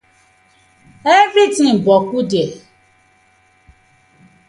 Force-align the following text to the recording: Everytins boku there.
Everytins 1.17 1.77
boku 1.85 2.19
there. 2.31 2.53